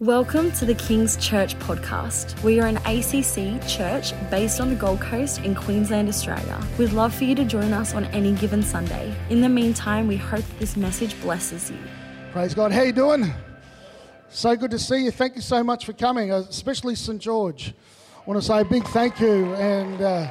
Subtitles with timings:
[0.00, 2.42] Welcome to the King's Church podcast.
[2.42, 6.62] We are an ACC church based on the Gold Coast in Queensland, Australia.
[6.78, 9.14] We'd love for you to join us on any given Sunday.
[9.30, 11.78] In the meantime, we hope this message blesses you.
[12.30, 12.72] Praise God.
[12.72, 13.32] How you doing?
[14.28, 15.10] So good to see you.
[15.10, 17.72] Thank you so much for coming, especially St George.
[18.18, 20.02] I want to say a big thank you and.
[20.02, 20.30] Uh,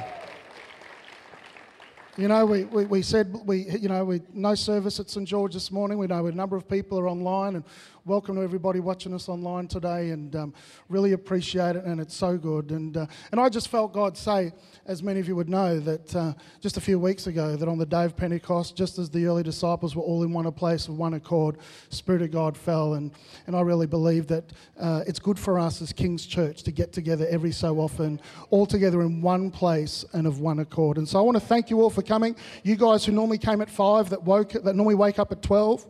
[2.18, 5.52] you know, we, we, we, said we, you know, we no service at St George
[5.52, 5.98] this morning.
[5.98, 7.64] We know a number of people are online, and
[8.06, 10.10] welcome to everybody watching us online today.
[10.10, 10.54] And um,
[10.88, 12.70] really appreciate it, and it's so good.
[12.70, 14.52] And uh, and I just felt God say,
[14.86, 17.78] as many of you would know, that uh, just a few weeks ago, that on
[17.78, 20.96] the day of Pentecost, just as the early disciples were all in one place with
[20.96, 23.10] one accord, Spirit of God fell, and
[23.48, 26.92] and I really believe that uh, it's good for us as King's Church to get
[26.92, 30.98] together every so often, all together in one place and of one accord.
[30.98, 32.36] And so I want to thank you all for coming.
[32.62, 35.84] You guys who normally came at five, that woke, that normally wake up at twelve,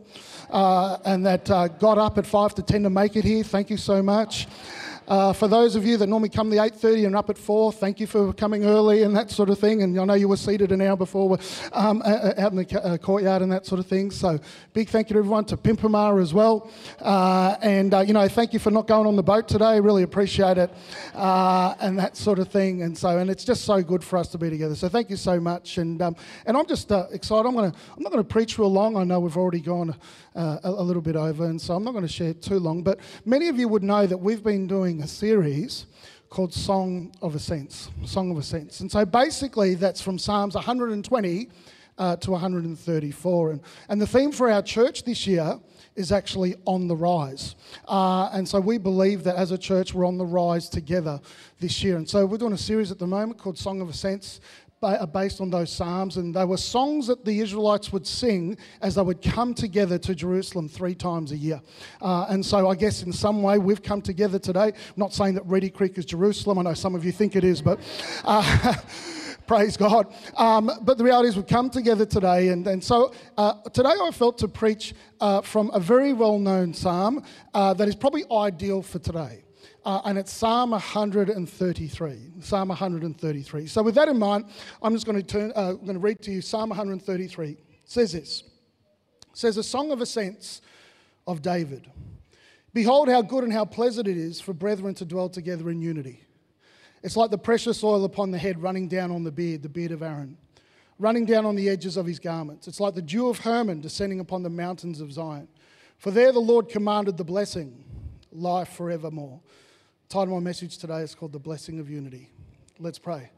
[0.49, 3.43] uh, and that uh, got up at five to ten to make it here.
[3.43, 4.47] Thank you so much.
[5.07, 8.01] Uh, for those of you that normally come the 8.30 and up at 4, thank
[8.01, 9.81] you for coming early and that sort of thing.
[9.81, 11.37] And I know you were seated an hour before
[11.71, 14.11] um, out in the uh, courtyard and that sort of thing.
[14.11, 14.37] So
[14.73, 16.69] big thank you to everyone, to Pimpama as well.
[16.99, 19.79] Uh, and, uh, you know, thank you for not going on the boat today.
[19.79, 20.73] Really appreciate it
[21.13, 22.81] uh, and that sort of thing.
[22.81, 24.75] And so, and it's just so good for us to be together.
[24.75, 25.77] So thank you so much.
[25.77, 27.47] And, um, and I'm just excited.
[27.47, 28.97] I'm, gonna, I'm not going to preach real long.
[28.97, 29.95] I know we've already gone
[30.35, 31.45] a, a little bit over.
[31.45, 32.83] And so I'm not going to share too long.
[32.83, 35.85] But many of you would know that we've been doing a series
[36.29, 37.89] called Song of Ascents.
[38.05, 38.79] Song of Ascents.
[38.81, 41.49] And so basically, that's from Psalms 120
[41.97, 43.51] uh, to 134.
[43.51, 45.59] And, and the theme for our church this year
[45.95, 47.55] is actually on the rise.
[47.87, 51.19] Uh, and so we believe that as a church, we're on the rise together
[51.59, 51.97] this year.
[51.97, 54.39] And so we're doing a series at the moment called Song of Ascents
[55.13, 59.01] based on those psalms, and they were songs that the Israelites would sing as they
[59.01, 61.61] would come together to Jerusalem three times a year.
[62.01, 64.67] Uh, and so, I guess in some way, we've come together today.
[64.67, 66.59] I'm not saying that Reedy Creek is Jerusalem.
[66.59, 67.79] I know some of you think it is, but.
[68.23, 68.75] Uh,
[69.47, 70.13] praise God.
[70.35, 74.11] Um, but the reality is, we've come together today, and, and so uh, today I
[74.11, 77.23] felt to preach uh, from a very well known psalm
[77.53, 79.46] uh, that is probably ideal for today
[79.87, 82.17] uh, and it's Psalm 133.
[82.41, 83.67] Psalm 133.
[83.67, 84.43] So, with that in mind,
[84.83, 85.53] I'm just going to turn.
[85.55, 87.51] Uh, going to read to you Psalm 133.
[87.51, 88.43] It says this.
[89.21, 90.61] It says a song of ascents
[91.25, 91.89] of David.
[92.73, 96.21] Behold, how good and how pleasant it is for brethren to dwell together in unity.
[97.01, 99.91] It's like the precious oil upon the head running down on the beard, the beard
[99.91, 100.37] of Aaron,
[100.99, 102.67] running down on the edges of his garments.
[102.67, 105.47] It's like the dew of Hermon descending upon the mountains of Zion.
[105.97, 107.85] For there the Lord commanded the blessing,
[108.33, 109.39] life forevermore
[110.09, 112.29] title of my message today is called The Blessing of Unity.
[112.79, 113.29] Let's pray.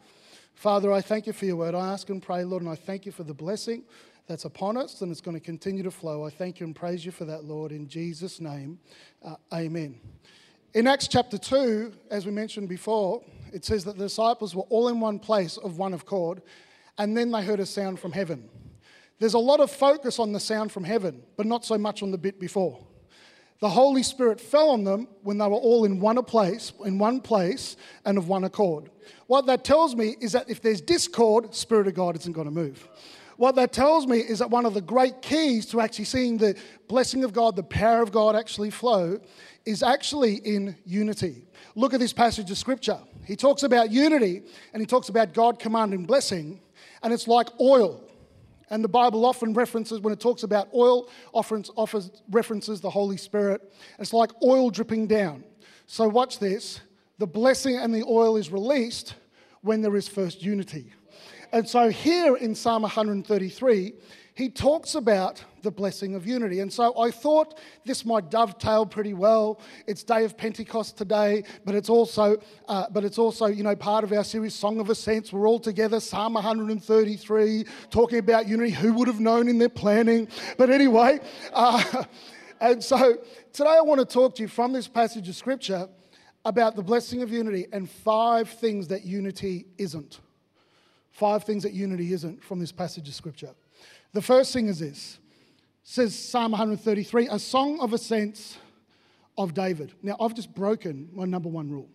[0.53, 1.73] Father, I thank you for your word.
[1.73, 3.81] I ask and pray, Lord, and I thank you for the blessing
[4.27, 6.23] that's upon us and it's going to continue to flow.
[6.23, 8.77] I thank you and praise you for that, Lord, in Jesus' name.
[9.25, 9.99] Uh, amen.
[10.75, 14.89] In Acts chapter 2, as we mentioned before, it says that the disciples were all
[14.89, 16.43] in one place of one accord,
[16.99, 18.47] and then they heard a sound from heaven.
[19.17, 22.11] There's a lot of focus on the sound from heaven, but not so much on
[22.11, 22.79] the bit before
[23.59, 27.19] the Holy Spirit fell on them when they were all in one place, in one
[27.19, 27.75] place
[28.05, 28.89] and of one accord.
[29.27, 32.51] What that tells me is that if there's discord, Spirit of God isn't going to
[32.51, 32.87] move.
[33.35, 36.57] What that tells me is that one of the great keys to actually seeing the
[36.89, 39.19] blessing of God, the power of God actually flow,
[39.65, 41.43] is actually in unity.
[41.75, 42.99] Look at this passage of scripture.
[43.25, 44.41] He talks about unity
[44.73, 46.59] and he talks about God commanding blessing,
[47.01, 48.08] and it's like oil.
[48.69, 53.17] And the Bible often references, when it talks about oil, offers, offers references the Holy
[53.17, 53.73] Spirit.
[53.97, 55.43] It's like oil dripping down.
[55.87, 56.81] So watch this.
[57.17, 59.15] The blessing and the oil is released
[59.61, 60.93] when there is first unity.
[61.51, 63.93] And so here in Psalm 133,
[64.39, 66.61] he talks about the blessing of unity.
[66.61, 69.59] And so I thought this might dovetail pretty well.
[69.85, 72.37] It's day of Pentecost today, but it's also,
[72.69, 75.33] uh, but it's also, you know, part of our series Song of Ascents.
[75.33, 78.71] We're all together, Psalm 133, talking about unity.
[78.71, 80.29] Who would have known in their planning?
[80.57, 81.19] But anyway,
[81.51, 82.05] uh,
[82.61, 83.17] and so
[83.51, 85.89] today I want to talk to you from this passage of scripture
[86.45, 90.21] about the blessing of unity and five things that unity isn't.
[91.11, 93.53] Five things that unity isn't from this passage of scripture.
[94.13, 95.19] The first thing is this
[95.83, 98.57] says Psalm 133, a song of ascents
[99.37, 99.93] of David.
[100.03, 101.89] Now, I've just broken my number one rule.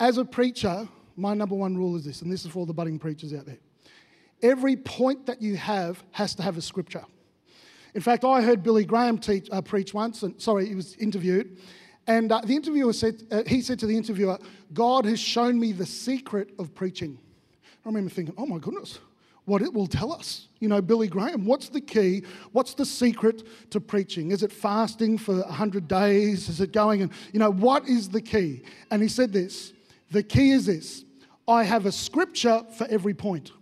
[0.00, 2.72] As a preacher, my number one rule is this, and this is for all the
[2.72, 3.58] budding preachers out there.
[4.42, 7.04] Every point that you have has to have a scripture.
[7.94, 11.58] In fact, I heard Billy Graham teach, uh, preach once, and sorry, he was interviewed,
[12.06, 14.38] and uh, the interviewer said, uh, he said to the interviewer,
[14.72, 17.18] God has shown me the secret of preaching.
[17.84, 18.98] I remember thinking, oh my goodness,
[19.46, 20.48] what it will tell us.
[20.60, 22.24] You know, Billy Graham, what's the key?
[22.52, 24.32] What's the secret to preaching?
[24.32, 26.48] Is it fasting for 100 days?
[26.48, 28.62] Is it going and, you know, what is the key?
[28.90, 29.72] And he said this
[30.10, 31.04] the key is this
[31.48, 33.52] I have a scripture for every point.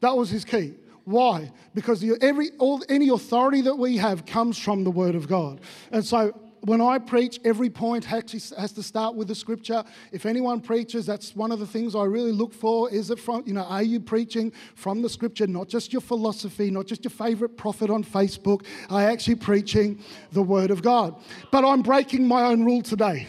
[0.00, 0.74] That was his key.
[1.04, 1.50] Why?
[1.74, 5.60] Because every, all, any authority that we have comes from the Word of God.
[5.90, 6.32] And so
[6.64, 9.82] when I preach, every point has to start with the scripture.
[10.12, 12.88] If anyone preaches, that's one of the things I really look for.
[12.88, 16.70] Is it from, you know, are you preaching from the scripture, not just your philosophy,
[16.70, 18.64] not just your favorite prophet on Facebook?
[18.90, 19.98] Are actually preaching
[20.30, 21.20] the word of God?
[21.50, 23.26] But I'm breaking my own rule today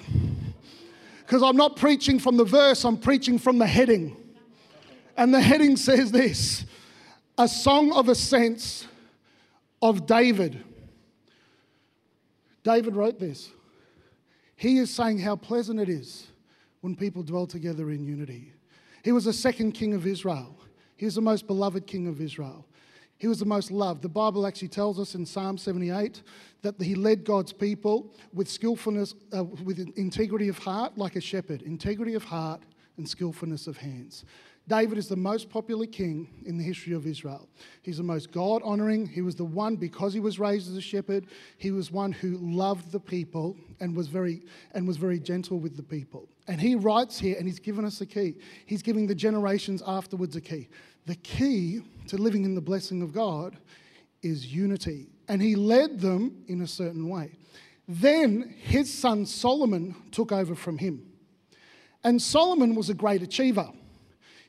[1.22, 4.16] because I'm not preaching from the verse, I'm preaching from the heading.
[5.18, 6.66] And the heading says this
[7.40, 8.86] a song of ascents
[9.82, 10.64] of David
[12.64, 13.52] David wrote this.
[14.56, 16.28] He is saying how pleasant it is
[16.82, 18.54] when people dwell together in unity.
[19.04, 20.58] He was the second king of Israel.
[20.96, 22.66] He was the most beloved king of Israel.
[23.18, 24.02] He was the most loved.
[24.02, 26.24] The Bible actually tells us in Psalm 78
[26.62, 31.62] that he led God's people with skillfulness, uh, with integrity of heart, like a shepherd,
[31.62, 32.62] integrity of heart
[32.98, 34.26] and skillfulness of hands.
[34.68, 37.50] David is the most popular king in the history of Israel.
[37.82, 39.06] He's the most God honoring.
[39.06, 41.28] He was the one, because he was raised as a shepherd,
[41.58, 44.42] he was one who loved the people and was very,
[44.74, 46.30] and was very gentle with the people.
[46.48, 48.36] And he writes here, and he's given us a key.
[48.66, 50.70] He's giving the generations afterwards a key.
[51.08, 53.58] The key to living in the blessing of God
[54.22, 55.10] is unity.
[55.28, 57.38] And he led them in a certain way.
[57.88, 61.06] Then his son Solomon took over from him.
[62.06, 63.70] And Solomon was a great achiever.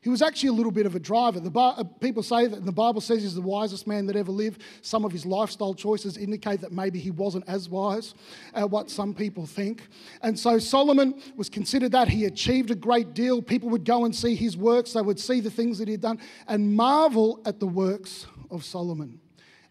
[0.05, 1.41] He was actually a little bit of a driver.
[1.41, 4.61] The uh, people say that the Bible says he's the wisest man that ever lived.
[4.83, 8.15] Some of his lifestyle choices indicate that maybe he wasn't as wise
[8.53, 9.89] as what some people think.
[10.21, 12.09] And so Solomon was considered that.
[12.09, 13.41] He achieved a great deal.
[13.41, 16.21] People would go and see his works, they would see the things that he'd done
[16.49, 19.19] and marvel at the works of Solomon.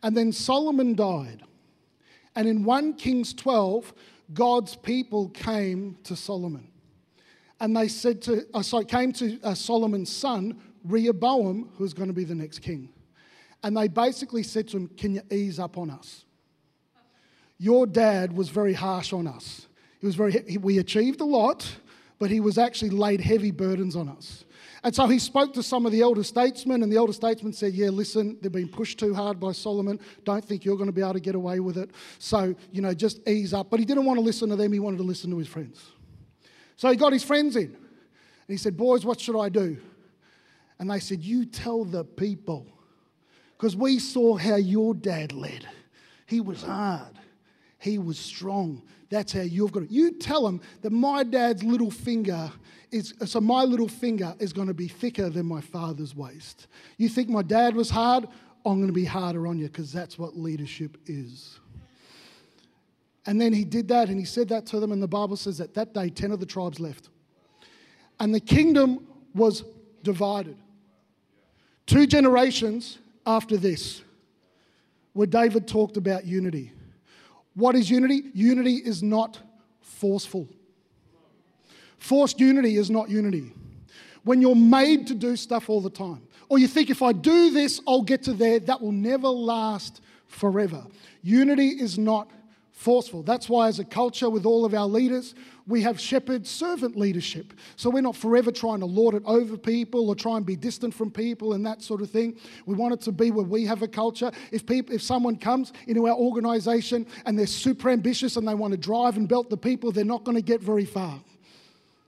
[0.01, 1.43] And then Solomon died.
[2.35, 3.93] And in 1 Kings 12,
[4.33, 6.69] God's people came to Solomon
[7.63, 12.13] and they said to, uh, sorry, came to uh, Solomon's son, Rehoboam, who's going to
[12.13, 12.89] be the next king.
[13.63, 16.25] And they basically said to him, Can you ease up on us?
[17.57, 19.67] Your dad was very harsh on us.
[20.01, 21.65] He was very, we achieved a lot,
[22.19, 24.43] but he was actually laid heavy burdens on us.
[24.83, 27.71] And so he spoke to some of the elder statesmen, and the elder statesmen said,
[27.71, 30.01] Yeah, listen, they've been pushed too hard by Solomon.
[30.25, 31.91] Don't think you're going to be able to get away with it.
[32.19, 33.69] So, you know, just ease up.
[33.69, 35.81] But he didn't want to listen to them, he wanted to listen to his friends.
[36.75, 37.65] So he got his friends in.
[37.65, 39.77] And he said, Boys, what should I do?
[40.79, 42.67] And they said, You tell the people.
[43.57, 45.65] Because we saw how your dad led.
[46.25, 47.19] He was hard,
[47.79, 48.81] he was strong.
[49.09, 49.91] That's how you've got it.
[49.91, 52.51] You tell them that my dad's little finger
[52.91, 56.65] is, so my little finger is going to be thicker than my father's waist.
[56.97, 58.27] You think my dad was hard?
[58.65, 61.59] I'm going to be harder on you because that's what leadership is.
[63.25, 65.57] And then he did that and he said that to them, and the Bible says
[65.59, 67.09] that that day 10 of the tribes left.
[68.19, 69.63] And the kingdom was
[70.03, 70.57] divided.
[71.85, 74.01] Two generations after this,
[75.13, 76.71] where David talked about unity.
[77.55, 78.23] What is unity?
[78.33, 79.39] Unity is not
[79.81, 80.47] forceful.
[81.97, 83.53] Forced unity is not unity.
[84.23, 87.51] When you're made to do stuff all the time, or you think if I do
[87.51, 90.85] this, I'll get to there, that will never last forever.
[91.21, 92.29] Unity is not
[92.73, 93.23] forceful.
[93.23, 95.35] That's why, as a culture, with all of our leaders,
[95.67, 97.53] we have shepherd servant leadership.
[97.75, 100.93] So we're not forever trying to lord it over people or try and be distant
[100.93, 102.37] from people and that sort of thing.
[102.65, 104.31] We want it to be where we have a culture.
[104.51, 108.71] If people, if someone comes into our organisation and they're super ambitious and they want
[108.71, 111.21] to drive and belt the people, they're not going to get very far.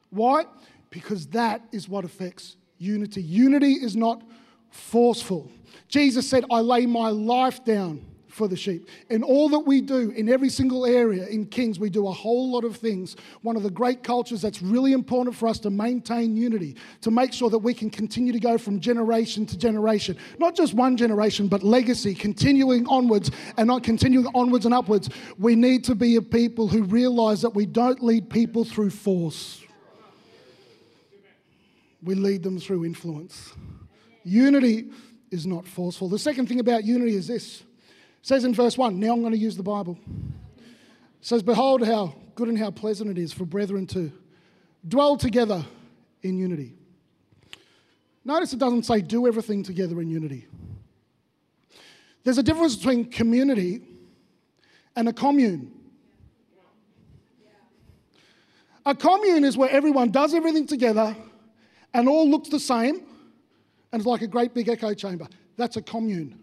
[0.10, 0.46] Why?
[0.90, 3.22] Because that is what affects unity.
[3.22, 4.22] Unity is not
[4.72, 5.50] forceful.
[5.88, 8.04] Jesus said, I lay my life down
[8.36, 8.90] for the sheep.
[9.10, 12.52] In all that we do, in every single area in Kings, we do a whole
[12.52, 13.16] lot of things.
[13.44, 17.32] One of the great cultures that's really important for us to maintain unity, to make
[17.32, 20.18] sure that we can continue to go from generation to generation.
[20.38, 25.10] Not just one generation, but legacy, continuing onwards and not continuing onwards and upwards.
[25.38, 29.64] We need to be a people who realize that we don't lead people through force,
[32.04, 33.54] we lead them through influence.
[34.26, 34.90] Unity
[35.32, 36.10] is not forceful.
[36.10, 37.64] The second thing about unity is this
[38.26, 40.00] says in verse 1, now I'm going to use the Bible.
[40.08, 40.72] It
[41.22, 44.12] says, Behold how good and how pleasant it is for brethren to
[44.88, 45.64] dwell together
[46.24, 46.74] in unity.
[48.24, 50.48] Notice it doesn't say do everything together in unity.
[52.24, 53.84] There's a difference between community
[54.96, 55.72] and a commune.
[58.88, 61.16] A commune is where everyone does everything together
[61.94, 63.04] and all looks the same
[63.92, 65.28] and it's like a great big echo chamber.
[65.58, 66.40] That's a commune.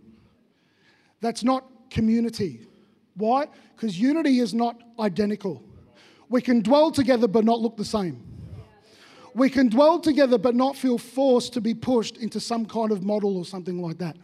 [1.21, 2.67] That's not community.
[3.15, 3.47] Why?
[3.77, 5.63] Because unity is not identical.
[6.29, 8.25] We can dwell together but not look the same.
[9.35, 13.03] We can dwell together but not feel forced to be pushed into some kind of
[13.03, 14.17] model or something like that.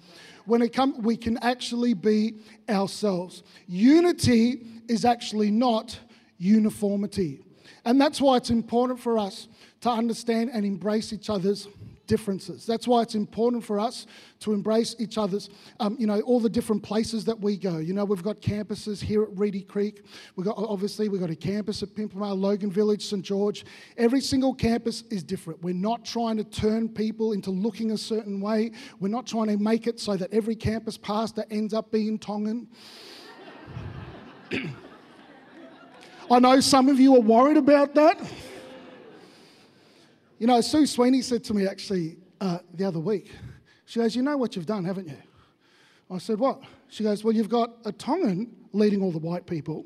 [0.46, 2.36] When it comes, we can actually be
[2.68, 3.42] ourselves.
[3.66, 5.98] Unity is actually not
[6.38, 7.44] uniformity.
[7.84, 9.48] And that's why it's important for us
[9.82, 11.68] to understand and embrace each other's
[12.08, 12.66] differences.
[12.66, 14.06] That's why it's important for us
[14.40, 17.78] to embrace each other's, um, you know, all the different places that we go.
[17.78, 20.02] You know, we've got campuses here at Reedy Creek.
[20.34, 23.22] We've got, obviously, we've got a campus at Pimpama, Logan Village, St.
[23.24, 23.64] George.
[23.96, 25.62] Every single campus is different.
[25.62, 28.72] We're not trying to turn people into looking a certain way.
[28.98, 32.66] We're not trying to make it so that every campus pastor ends up being Tongan.
[36.30, 38.20] I know some of you are worried about that.
[40.38, 43.32] You know, Sue Sweeney said to me actually uh, the other week,
[43.86, 45.16] she goes, You know what you've done, haven't you?
[46.10, 46.62] I said, What?
[46.88, 49.84] She goes, Well, you've got a Tongan leading all the white people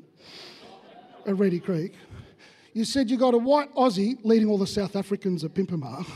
[1.26, 1.94] at Reedy Creek.
[2.74, 6.06] You said you got a white Aussie leading all the South Africans at Pimpama.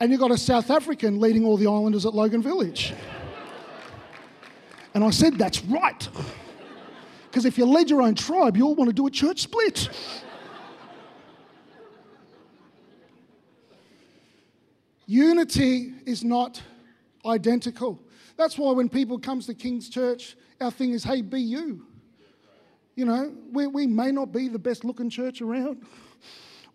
[0.00, 2.92] and you got a South African leading all the islanders at Logan Village.
[4.92, 6.06] And I said, That's right.
[7.30, 9.88] Because if you lead your own tribe, you all want to do a church split.
[15.08, 16.62] Unity is not
[17.24, 17.98] identical.
[18.36, 21.86] That's why when people comes to King's Church, our thing is, hey, be you.
[22.94, 25.86] You know, we, we may not be the best looking church around.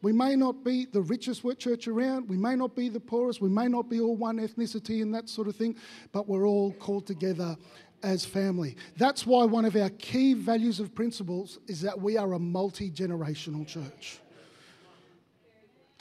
[0.02, 2.28] We may not be the richest church around.
[2.28, 3.40] We may not be the poorest.
[3.40, 5.75] We may not be all one ethnicity and that sort of thing,
[6.12, 7.56] but we're all called together
[8.02, 8.78] as family.
[8.98, 12.90] That's why one of our key values of principles is that we are a multi
[12.90, 14.20] generational church.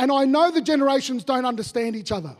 [0.03, 2.35] And I know the generations don't understand each other.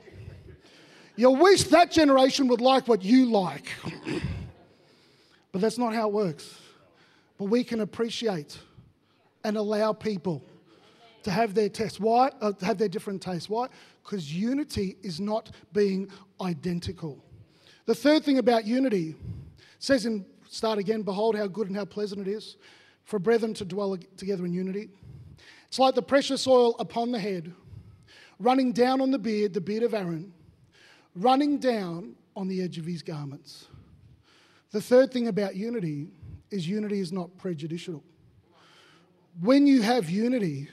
[1.15, 3.71] You wish that generation would like what you like.
[5.53, 6.59] but that's not how it works.
[7.39, 8.59] But we can appreciate
[9.45, 10.45] and allow people
[11.23, 12.01] to have their taste.
[12.01, 12.33] Why?
[12.41, 13.49] Uh, have their different tastes.
[13.49, 13.69] Why?
[14.03, 17.25] Because unity is not being identical.
[17.87, 19.15] The third thing about unity
[19.79, 22.57] says in start again, behold how good and how pleasant it is
[23.05, 24.91] for brethren to dwell together in unity.
[25.73, 27.51] It's like the precious oil upon the head,
[28.39, 30.35] running down on the beard, the beard of Aaron,
[31.15, 33.69] running down on the edge of his garments.
[34.73, 36.11] The third thing about unity
[36.51, 38.05] is unity is not prejudicial.
[39.41, 40.69] When you have unity,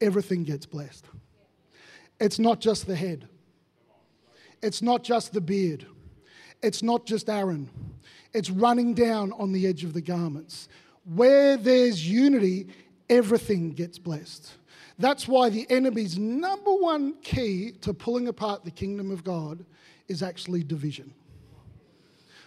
[0.00, 1.04] everything gets blessed.
[2.18, 3.28] It's not just the head,
[4.60, 5.86] it's not just the beard,
[6.64, 7.70] it's not just Aaron,
[8.32, 10.68] it's running down on the edge of the garments.
[11.04, 12.66] Where there's unity,
[13.08, 14.52] everything gets blessed.
[14.98, 19.64] That's why the enemy's number one key to pulling apart the kingdom of God
[20.08, 21.12] is actually division.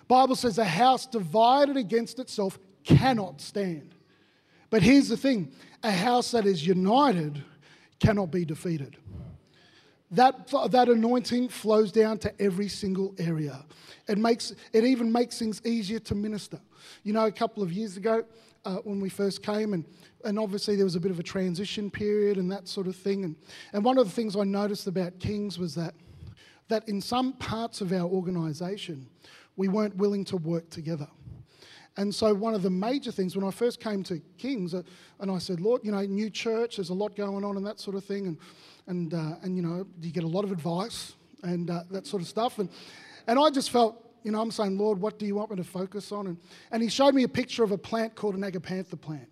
[0.07, 3.93] Bible says a house divided against itself cannot stand.
[4.71, 5.51] But here's the thing,
[5.83, 7.43] a house that is united
[7.99, 8.97] cannot be defeated.
[10.11, 13.63] That, that anointing flows down to every single area.
[14.07, 16.59] It, makes, it even makes things easier to minister.
[17.03, 18.25] You know, a couple of years ago,
[18.65, 19.85] uh, when we first came, and,
[20.25, 23.23] and obviously there was a bit of a transition period and that sort of thing.
[23.23, 23.35] And,
[23.73, 25.93] and one of the things I noticed about Kings was that,
[26.67, 29.07] that in some parts of our organisation,
[29.55, 31.07] we weren't willing to work together.
[31.97, 34.83] And so, one of the major things when I first came to Kings, uh,
[35.19, 37.79] and I said, Lord, you know, new church, there's a lot going on and that
[37.79, 38.27] sort of thing.
[38.27, 38.37] And,
[38.87, 41.13] and, uh, and you know, you get a lot of advice
[41.43, 42.59] and uh, that sort of stuff.
[42.59, 42.69] And,
[43.27, 45.63] and I just felt, you know, I'm saying, Lord, what do you want me to
[45.63, 46.27] focus on?
[46.27, 46.37] And,
[46.71, 49.27] and he showed me a picture of a plant called an agapantha plant.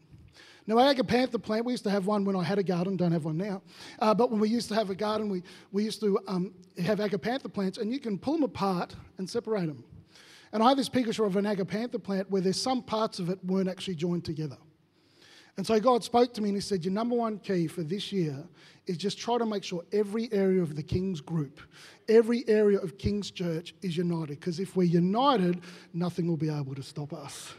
[0.66, 3.14] Now, our agapantha plant, we used to have one when I had a garden, don't
[3.14, 3.62] have one now.
[4.00, 6.54] Uh, but when we used to have a garden, we, we used to um,
[6.84, 9.84] have agapantha plants, and you can pull them apart and separate them.
[10.52, 13.44] And I have this picture of an agapantha plant where there's some parts of it
[13.46, 14.58] weren't actually joined together.
[15.58, 18.12] And so God spoke to me and He said, Your number one key for this
[18.12, 18.44] year
[18.86, 21.60] is just try to make sure every area of the King's group,
[22.08, 24.40] every area of King's church is united.
[24.40, 25.62] Because if we're united,
[25.94, 27.54] nothing will be able to stop us.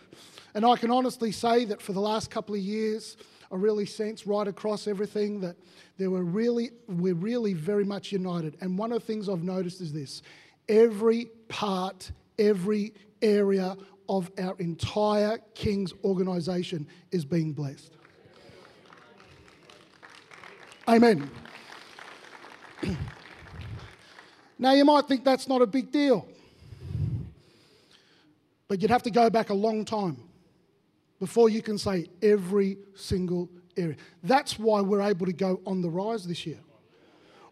[0.54, 3.16] And I can honestly say that for the last couple of years,
[3.50, 5.56] I really sense right across everything that
[5.98, 8.56] there were really, we're really very much united.
[8.60, 10.22] And one of the things I've noticed is this
[10.68, 13.76] every part, every area
[14.08, 17.92] of our entire King's organisation is being blessed.
[20.88, 21.30] Amen.
[24.58, 26.26] now, you might think that's not a big deal,
[28.68, 30.16] but you'd have to go back a long time
[31.20, 33.96] before you can say every single area.
[34.22, 36.60] That's why we're able to go on the rise this year.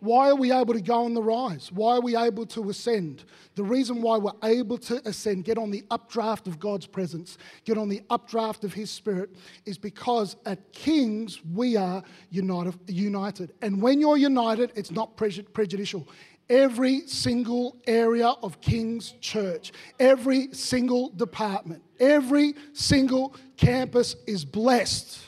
[0.06, 1.72] Why are we able to go on the rise?
[1.72, 3.24] Why are we able to ascend?
[3.56, 7.76] The reason why we're able to ascend, get on the updraft of God's presence, get
[7.76, 9.30] on the updraft of His Spirit,
[9.64, 13.52] is because at Kings we are united.
[13.62, 16.06] And when you're united, it's not prejudicial.
[16.48, 25.18] Every single area of King's Church, every single department, every single campus is blessed.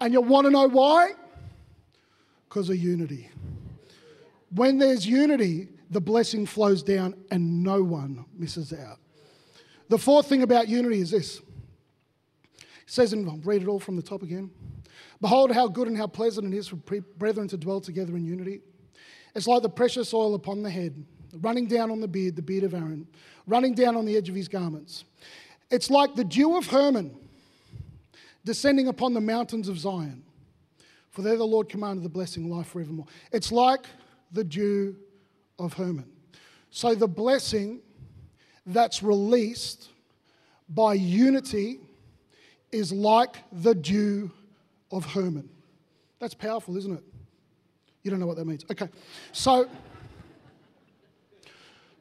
[0.00, 1.10] And you want to know why?
[2.48, 3.28] Because of unity.
[4.54, 8.98] When there's unity, the blessing flows down and no one misses out.
[9.88, 11.38] The fourth thing about unity is this.
[12.58, 14.50] It says, and I'll read it all from the top again.
[15.20, 18.60] Behold, how good and how pleasant it is for brethren to dwell together in unity.
[19.34, 21.04] It's like the precious oil upon the head,
[21.40, 23.06] running down on the beard, the beard of Aaron,
[23.46, 25.04] running down on the edge of his garments.
[25.70, 27.16] It's like the dew of Hermon
[28.44, 30.24] descending upon the mountains of Zion.
[31.10, 33.06] For there the Lord commanded the blessing, life forevermore.
[33.32, 33.86] It's like
[34.32, 34.96] the dew
[35.58, 36.10] of Hermon.
[36.70, 37.80] So the blessing
[38.66, 39.88] that's released
[40.68, 41.80] by unity
[42.70, 44.30] is like the dew
[44.90, 45.48] of Hermon.
[46.18, 47.04] That's powerful, isn't it?
[48.02, 48.64] You don't know what that means.
[48.70, 48.88] Okay.
[49.32, 49.68] So,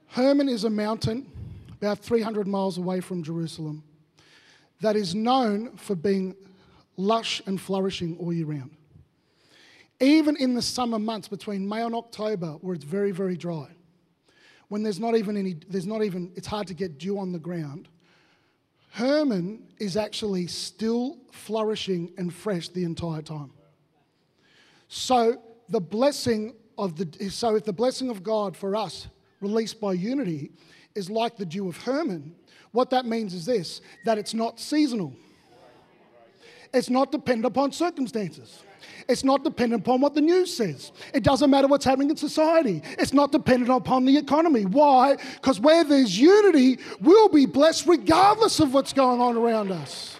[0.07, 1.29] Hermon is a mountain
[1.71, 3.83] about 300 miles away from Jerusalem
[4.81, 6.35] that is known for being
[6.97, 8.71] lush and flourishing all year round.
[10.01, 13.67] Even in the summer months between May and October, where it's very, very dry,
[14.67, 17.39] when there's not even any, there's not even, it's hard to get dew on the
[17.39, 17.87] ground,
[18.91, 23.51] Hermon is actually still flourishing and fresh the entire time.
[24.87, 29.07] So the blessing of the, so if the blessing of God for us,
[29.39, 30.51] released by unity,
[30.95, 32.35] is like the dew of Hermon,
[32.71, 35.13] what that means is this that it's not seasonal,
[36.73, 38.63] it's not dependent upon circumstances.
[39.09, 40.91] It's not dependent upon what the news says.
[41.13, 42.81] It doesn't matter what's happening in society.
[42.97, 44.65] It's not dependent upon the economy.
[44.65, 45.17] Why?
[45.35, 50.17] Because where there's unity, we'll be blessed regardless of what's going on around us.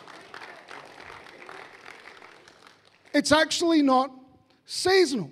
[3.13, 4.11] It's actually not
[4.65, 5.31] seasonal.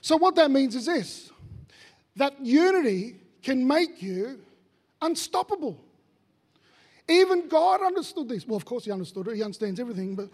[0.00, 1.30] So, what that means is this
[2.16, 4.40] that unity can make you
[5.00, 5.82] unstoppable.
[7.08, 8.46] Even God understood this.
[8.46, 10.28] Well, of course, He understood it, He understands everything, but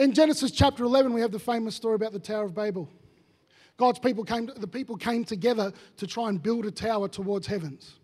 [0.00, 2.88] in Genesis chapter 11, we have the famous story about the Tower of Babel.
[3.76, 7.96] God's people came, the people came together to try and build a tower towards heavens.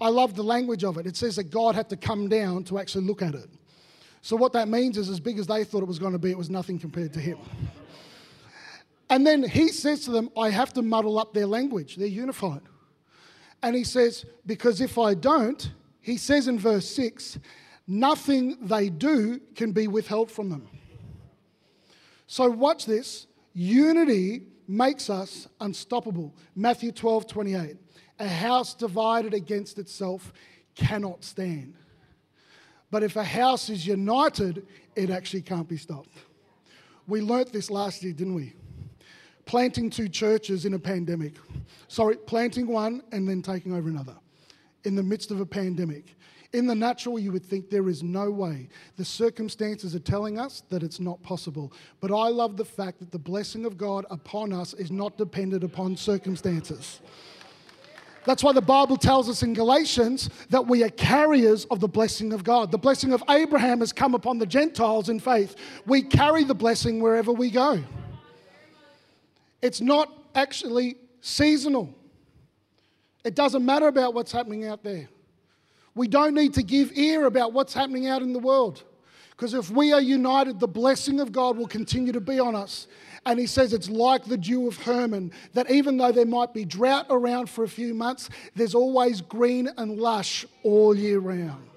[0.00, 1.06] I love the language of it.
[1.06, 3.48] It says that God had to come down to actually look at it.
[4.20, 6.30] So, what that means is, as big as they thought it was going to be,
[6.30, 7.38] it was nothing compared to Him.
[9.08, 11.96] And then He says to them, I have to muddle up their language.
[11.96, 12.62] They're unified.
[13.62, 17.38] And He says, Because if I don't, He says in verse 6,
[17.86, 20.68] nothing they do can be withheld from them.
[22.32, 23.26] So, watch this.
[23.52, 26.34] Unity makes us unstoppable.
[26.56, 27.76] Matthew 12, 28.
[28.20, 30.32] A house divided against itself
[30.74, 31.74] cannot stand.
[32.90, 34.66] But if a house is united,
[34.96, 36.08] it actually can't be stopped.
[37.06, 38.54] We learnt this last year, didn't we?
[39.44, 41.34] Planting two churches in a pandemic.
[41.88, 44.16] Sorry, planting one and then taking over another
[44.84, 46.16] in the midst of a pandemic.
[46.52, 48.68] In the natural, you would think there is no way.
[48.96, 51.72] The circumstances are telling us that it's not possible.
[52.00, 55.64] But I love the fact that the blessing of God upon us is not dependent
[55.64, 57.00] upon circumstances.
[58.24, 62.32] That's why the Bible tells us in Galatians that we are carriers of the blessing
[62.32, 62.70] of God.
[62.70, 65.56] The blessing of Abraham has come upon the Gentiles in faith.
[65.86, 67.82] We carry the blessing wherever we go.
[69.60, 71.94] It's not actually seasonal,
[73.24, 75.08] it doesn't matter about what's happening out there.
[75.94, 78.82] We don't need to give ear about what's happening out in the world.
[79.30, 82.86] Because if we are united, the blessing of God will continue to be on us.
[83.24, 86.64] And he says it's like the dew of Hermon, that even though there might be
[86.64, 91.68] drought around for a few months, there's always green and lush all year round.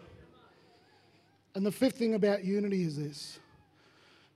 [1.53, 3.39] And the fifth thing about unity is this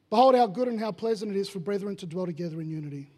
[0.10, 3.10] Behold, how good and how pleasant it is for brethren to dwell together in unity.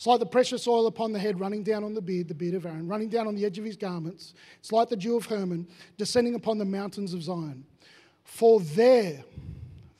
[0.00, 2.54] It's like the precious oil upon the head running down on the beard, the beard
[2.54, 4.32] of Aaron, running down on the edge of his garments.
[4.58, 7.66] It's like the dew of Hermon descending upon the mountains of Zion.
[8.24, 9.22] For there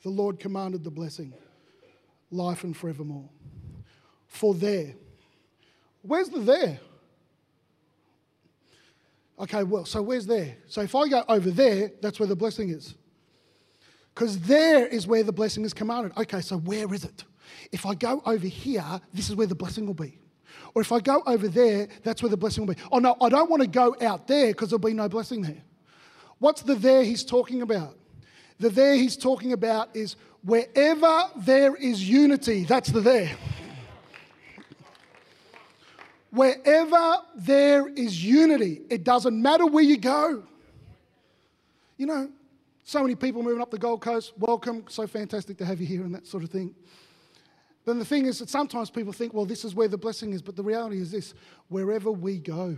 [0.01, 1.31] the Lord commanded the blessing,
[2.31, 3.29] life and forevermore.
[4.25, 4.95] For there.
[6.01, 6.79] Where's the there?
[9.39, 10.55] Okay, well, so where's there?
[10.65, 12.95] So if I go over there, that's where the blessing is.
[14.15, 16.13] Because there is where the blessing is commanded.
[16.17, 17.23] Okay, so where is it?
[17.71, 20.17] If I go over here, this is where the blessing will be.
[20.73, 22.81] Or if I go over there, that's where the blessing will be.
[22.91, 25.61] Oh, no, I don't want to go out there because there'll be no blessing there.
[26.39, 27.97] What's the there he's talking about?
[28.59, 33.31] The there he's talking about is wherever there is unity, that's the there.
[36.31, 40.43] Wherever there is unity, it doesn't matter where you go.
[41.97, 42.29] You know,
[42.83, 44.33] so many people moving up the Gold Coast.
[44.37, 44.85] Welcome.
[44.87, 46.73] So fantastic to have you here and that sort of thing.
[47.85, 50.41] Then the thing is that sometimes people think, well, this is where the blessing is.
[50.41, 51.33] But the reality is this
[51.69, 52.77] wherever we go,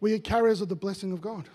[0.00, 1.48] we are carriers of the blessing of God.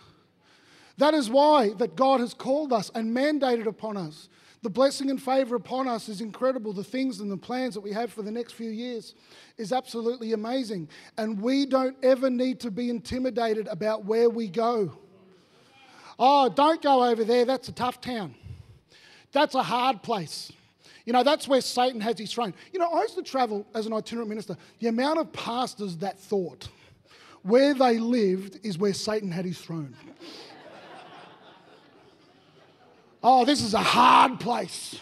[0.97, 4.29] That is why that God has called us and mandated upon us
[4.63, 6.73] the blessing and favor upon us is incredible.
[6.73, 9.13] The things and the plans that we have for the next few years
[9.57, 10.89] is absolutely amazing.
[11.17, 14.97] And we don't ever need to be intimidated about where we go.
[16.17, 17.45] Oh, don't go over there.
[17.45, 18.33] That's a tough town.
[19.31, 20.51] That's a hard place.
[21.07, 22.53] You know, that's where Satan has his throne.
[22.73, 24.57] You know, I used to travel as an itinerant minister.
[24.79, 26.67] The amount of pastors that thought
[27.43, 29.95] where they lived is where Satan had his throne.
[33.23, 34.99] Oh, this is a hard place.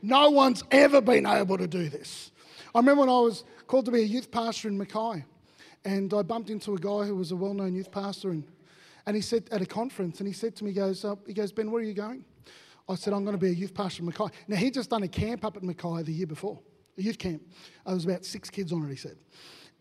[0.00, 2.30] No one's ever been able to do this.
[2.72, 5.24] I remember when I was called to be a youth pastor in Mackay,
[5.84, 8.44] and I bumped into a guy who was a well known youth pastor, and,
[9.06, 11.34] and he said at a conference, and he said to me, he goes, uh, he
[11.34, 12.24] goes, Ben, where are you going?
[12.88, 14.26] I said, I'm going to be a youth pastor in Mackay.
[14.48, 16.60] Now, he'd just done a camp up at Mackay the year before,
[16.98, 17.42] a youth camp.
[17.86, 19.16] There was about six kids on it, he said.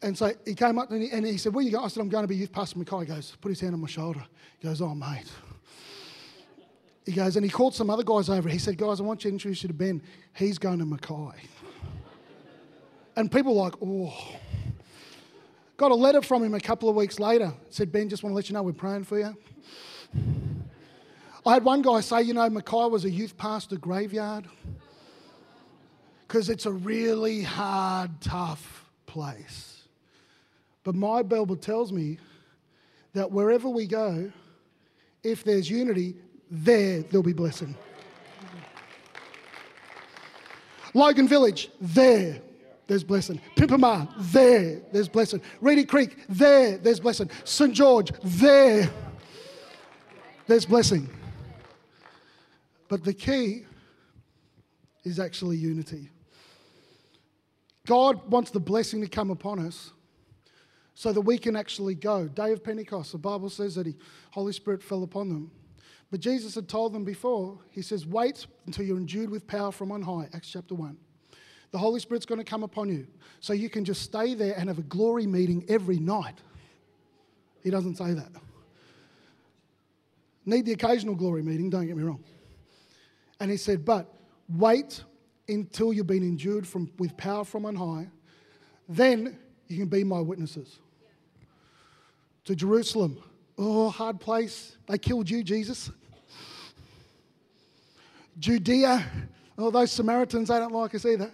[0.03, 1.85] And so he came up and he, and he said, Where you going?
[1.85, 2.99] I said, I'm going to be youth pastor in Mackay.
[2.99, 4.23] He goes, Put his hand on my shoulder.
[4.59, 5.31] He goes, Oh, mate.
[7.05, 8.47] He goes, and he called some other guys over.
[8.49, 10.01] He said, Guys, I want you to introduce you to Ben.
[10.33, 11.41] He's going to Mackay.
[13.15, 14.13] and people were like, Oh.
[15.77, 17.51] Got a letter from him a couple of weeks later.
[17.69, 19.35] Said, Ben, just want to let you know we're praying for you.
[21.45, 24.45] I had one guy say, You know, Mackay was a youth pastor graveyard
[26.27, 29.83] because it's a really hard, tough place.
[30.83, 32.19] But my Bible tells me
[33.13, 34.31] that wherever we go,
[35.23, 36.15] if there's unity,
[36.49, 37.75] there there'll be blessing.
[40.93, 42.39] Logan Village, there
[42.87, 43.41] there's blessing.
[43.55, 45.41] Pimpama, there there's blessing.
[45.59, 47.29] Reedy Creek, there there's blessing.
[47.45, 47.73] St.
[47.73, 48.89] George, there
[50.47, 51.09] there's blessing.
[52.91, 53.63] But the key
[55.05, 56.09] is actually unity.
[57.87, 59.91] God wants the blessing to come upon us
[60.93, 62.27] so that we can actually go.
[62.27, 63.95] Day of Pentecost, the Bible says that the
[64.31, 65.51] Holy Spirit fell upon them.
[66.11, 69.93] But Jesus had told them before, He says, wait until you're endued with power from
[69.93, 70.97] on high, Acts chapter 1.
[71.71, 73.07] The Holy Spirit's going to come upon you.
[73.39, 76.39] So you can just stay there and have a glory meeting every night.
[77.63, 78.31] He doesn't say that.
[80.45, 82.21] Need the occasional glory meeting, don't get me wrong.
[83.41, 84.13] And he said, but
[84.47, 85.03] wait
[85.49, 88.07] until you've been endued from, with power from on high.
[88.87, 90.77] Then you can be my witnesses.
[92.45, 93.17] To Jerusalem,
[93.57, 94.77] oh, hard place.
[94.87, 95.89] They killed you, Jesus.
[98.37, 99.03] Judea,
[99.57, 101.31] oh, those Samaritans, they don't like us either.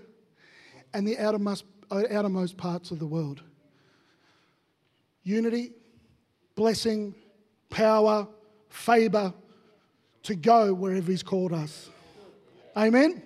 [0.93, 3.43] And the outermost, uh, outermost parts of the world.
[5.24, 5.74] Unity,
[6.56, 7.13] blessing,
[7.70, 8.30] power,
[8.70, 9.34] favour
[10.24, 11.89] to go wherever He's called us.
[12.77, 13.23] Amen?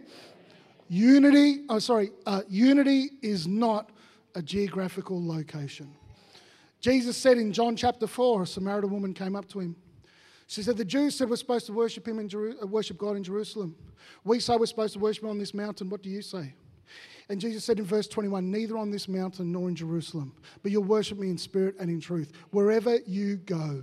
[0.88, 3.92] Unity, oh, sorry, uh, unity is not
[4.36, 5.94] a geographical location.
[6.80, 9.76] Jesus said in John chapter 4, a Samaritan woman came up to him
[10.52, 13.16] she said, The Jews said we're supposed to worship, him in Jeru- uh, worship God
[13.16, 13.74] in Jerusalem.
[14.26, 15.90] We say we're supposed to worship him on this mountain.
[15.90, 16.54] What do you say?
[17.30, 20.84] And Jesus said in verse 21, Neither on this mountain nor in Jerusalem, but you'll
[20.84, 22.34] worship me in spirit and in truth.
[22.50, 23.82] Wherever you go,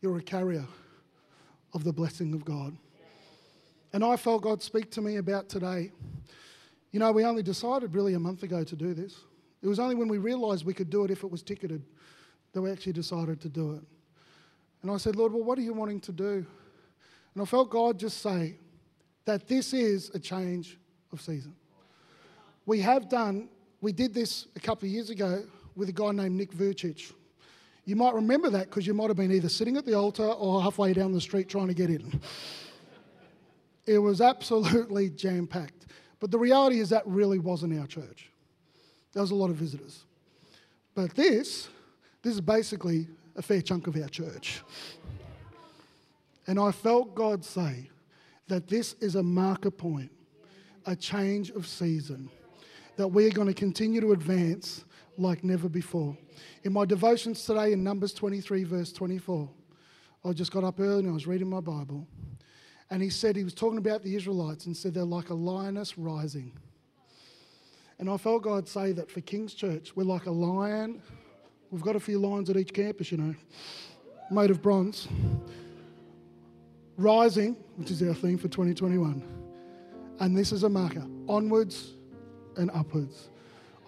[0.00, 0.64] you're a carrier
[1.74, 2.74] of the blessing of God.
[3.94, 5.92] And I felt God speak to me about today.
[6.90, 9.20] You know, we only decided really a month ago to do this.
[9.62, 11.80] It was only when we realised we could do it if it was ticketed
[12.52, 13.82] that we actually decided to do it.
[14.82, 16.44] And I said, Lord, well, what are you wanting to do?
[17.34, 18.56] And I felt God just say
[19.26, 20.76] that this is a change
[21.12, 21.54] of season.
[22.66, 23.48] We have done,
[23.80, 25.44] we did this a couple of years ago
[25.76, 27.12] with a guy named Nick Vujicic.
[27.84, 30.60] You might remember that because you might have been either sitting at the altar or
[30.60, 32.20] halfway down the street trying to get in.
[33.86, 35.86] It was absolutely jam packed.
[36.20, 38.30] But the reality is that really wasn't our church.
[39.12, 40.04] There was a lot of visitors.
[40.94, 41.68] But this,
[42.22, 44.62] this is basically a fair chunk of our church.
[46.46, 47.90] And I felt God say
[48.48, 50.10] that this is a marker point,
[50.86, 52.28] a change of season,
[52.96, 54.84] that we are going to continue to advance
[55.16, 56.16] like never before.
[56.64, 59.48] In my devotions today in Numbers 23, verse 24,
[60.24, 62.06] I just got up early and I was reading my Bible.
[62.90, 65.96] And he said, he was talking about the Israelites and said they're like a lioness
[65.98, 66.52] rising.
[67.98, 71.00] And I felt God say that for King's Church, we're like a lion
[71.74, 73.34] We've got a few lions at each campus, you know,
[74.30, 75.08] made of bronze.
[76.96, 79.20] Rising, which is our theme for 2021.
[80.20, 81.94] And this is a marker onwards
[82.56, 83.28] and upwards.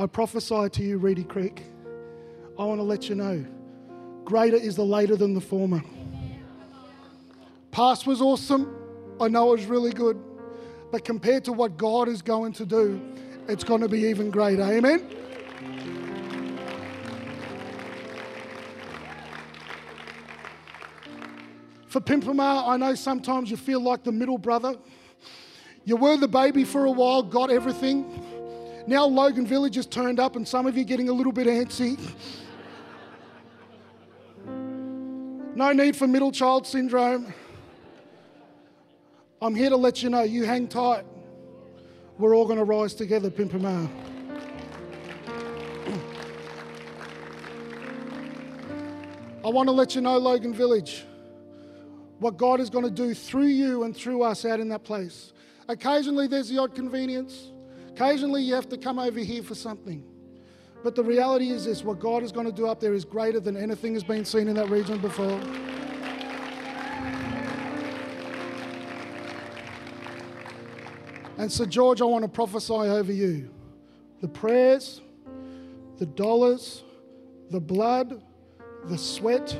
[0.01, 1.63] I prophesy to you, Reedy Creek.
[2.59, 3.47] I want to let you know
[4.25, 5.81] greater is the later than the former.
[7.71, 8.77] Past was awesome.
[9.21, 10.23] I know it's really good.
[10.91, 13.01] But compared to what God is going to do,
[13.49, 14.63] it's going to be even greater.
[14.63, 15.09] Amen?
[21.87, 24.77] For Pimpama, I know sometimes you feel like the middle brother.
[25.85, 28.23] You were the baby for a while, got everything.
[28.87, 31.47] Now Logan Village has turned up, and some of you are getting a little bit
[31.47, 31.99] antsy.
[35.55, 37.33] No need for middle child syndrome.
[39.41, 41.05] I'm here to let you know you hang tight.
[42.19, 43.91] We're all going to rise together, Pimpama.
[49.45, 51.05] I want to let you know, Logan Village,
[52.19, 55.35] what God is going to do through you and through us out in that place.
[55.69, 57.53] Occasionally, there's the odd convenience.
[57.91, 60.03] Occasionally, you have to come over here for something.
[60.83, 63.41] But the reality is this what God is going to do up there is greater
[63.41, 65.41] than anything has been seen in that region before.
[71.39, 73.51] And so, George, I want to prophesy over you
[74.21, 75.03] the prayers,
[75.99, 76.83] the dollars,
[77.51, 78.23] the blood,
[78.85, 79.57] the sweat,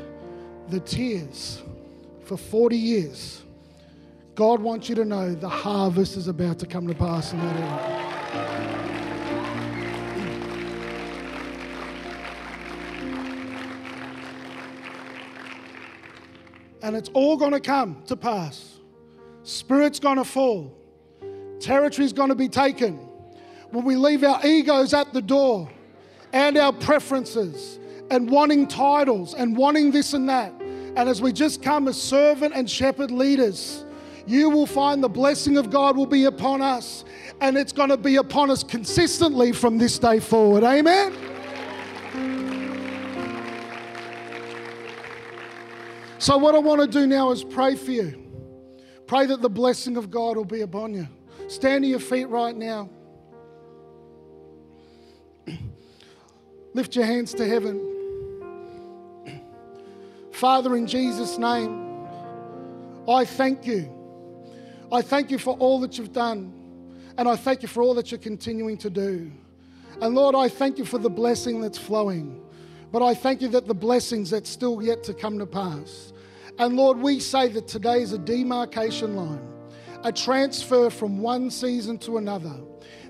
[0.69, 1.63] the tears
[2.25, 3.43] for 40 years.
[4.35, 7.57] God wants you to know the harvest is about to come to pass in that
[7.57, 8.07] area.
[16.83, 18.79] And it's all going to come to pass.
[19.43, 20.86] Spirit's going to fall.
[21.61, 22.99] Territory's going to be taken.
[23.71, 25.71] When we leave our egos at the door
[26.33, 27.79] and our preferences
[28.11, 30.53] and wanting titles and wanting this and that.
[30.61, 33.85] And as we just come as servant and shepherd leaders,
[34.27, 37.05] you will find the blessing of God will be upon us.
[37.41, 40.65] And it's going to be upon us consistently from this day forward.
[40.65, 41.13] Amen.
[46.19, 48.23] So, what I want to do now is pray for you.
[49.07, 51.07] Pray that the blessing of God will be upon you.
[51.49, 52.91] Stand to your feet right now.
[56.75, 57.93] Lift your hands to heaven.
[60.33, 62.07] Father, in Jesus' name,
[63.09, 63.91] I thank you.
[64.93, 66.53] I thank you for all that you've done,
[67.17, 69.33] and I thank you for all that you're continuing to do.
[70.03, 72.43] And Lord, I thank you for the blessing that's flowing,
[72.93, 76.13] but I thank you that the blessings that's still yet to come to pass.
[76.59, 79.41] And Lord, we say that today is a demarcation line,
[80.07, 82.55] a transfer from one season to another.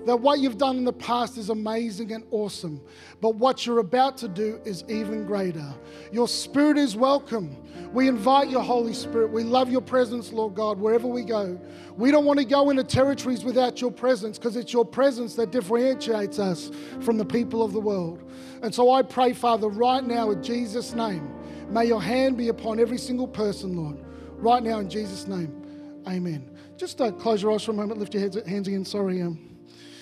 [0.07, 2.81] That what you've done in the past is amazing and awesome,
[3.21, 5.75] but what you're about to do is even greater.
[6.11, 7.55] Your Spirit is welcome.
[7.93, 9.31] We invite your Holy Spirit.
[9.31, 11.61] We love your presence, Lord God, wherever we go.
[11.97, 15.51] We don't want to go into territories without your presence because it's your presence that
[15.51, 18.27] differentiates us from the people of the world.
[18.63, 21.31] And so I pray, Father, right now in Jesus' name,
[21.69, 24.03] may your hand be upon every single person, Lord.
[24.37, 26.56] Right now in Jesus' name, amen.
[26.77, 28.85] Just uh, close your eyes for a moment, lift your heads, hands again.
[28.85, 29.21] Sorry.
[29.21, 29.57] Um,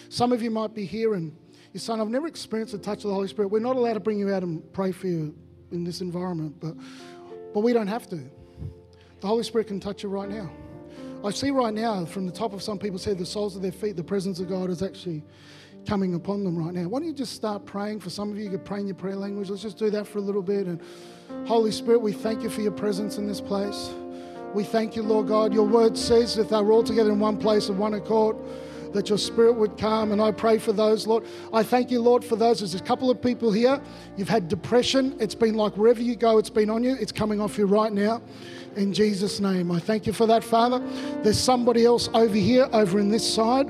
[0.09, 1.33] some of you might be here and
[1.71, 3.47] you're saying, I've never experienced the touch of the Holy Spirit.
[3.47, 5.33] We're not allowed to bring you out and pray for you
[5.71, 6.75] in this environment, but,
[7.53, 8.17] but we don't have to.
[9.21, 10.51] The Holy Spirit can touch you right now.
[11.23, 13.71] I see right now from the top of some people's head, the soles of their
[13.71, 15.23] feet, the presence of God is actually
[15.87, 16.89] coming upon them right now.
[16.89, 18.01] Why don't you just start praying?
[18.01, 19.49] For some of you, you could pray in your prayer language.
[19.49, 20.67] Let's just do that for a little bit.
[20.67, 20.81] And
[21.47, 23.91] Holy Spirit, we thank you for your presence in this place.
[24.53, 25.53] We thank you, Lord God.
[25.53, 28.37] Your word says if they were all together in one place of one accord,
[28.93, 30.11] that your spirit would come.
[30.13, 31.25] And I pray for those, Lord.
[31.53, 32.59] I thank you, Lord, for those.
[32.59, 33.81] There's a couple of people here.
[34.15, 35.17] You've had depression.
[35.19, 36.95] It's been like wherever you go, it's been on you.
[36.99, 38.21] It's coming off you right now.
[38.77, 39.71] In Jesus' name.
[39.71, 40.79] I thank you for that, Father.
[41.23, 43.69] There's somebody else over here, over in this side.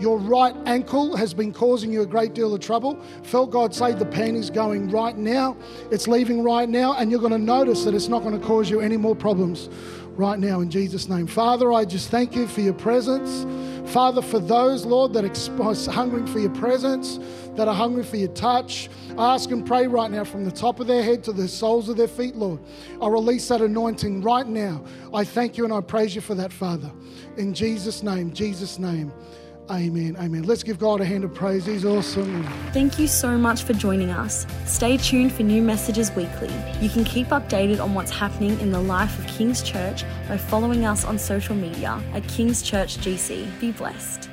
[0.00, 2.98] Your right ankle has been causing you a great deal of trouble.
[3.22, 5.56] Felt God say the pain is going right now.
[5.90, 8.70] It's leaving right now, and you're going to notice that it's not going to cause
[8.70, 9.68] you any more problems
[10.16, 11.26] right now in Jesus' name.
[11.26, 13.46] Father, I just thank you for your presence.
[13.90, 17.18] Father, for those, Lord, that are hungering for your presence,
[17.56, 20.80] that are hungry for your touch, I ask and pray right now from the top
[20.80, 22.60] of their head to the soles of their feet, Lord.
[23.02, 24.84] I release that anointing right now.
[25.12, 26.90] I thank you and I praise you for that, Father.
[27.36, 29.12] In Jesus' name, Jesus' name.
[29.70, 30.16] Amen.
[30.18, 30.42] Amen.
[30.42, 31.64] Let's give God a hand of praise.
[31.64, 32.42] He's awesome.
[32.72, 34.46] Thank you so much for joining us.
[34.66, 36.50] Stay tuned for new messages weekly.
[36.80, 40.84] You can keep updated on what's happening in the life of King's Church by following
[40.84, 43.60] us on social media at King's Church GC.
[43.60, 44.29] Be blessed.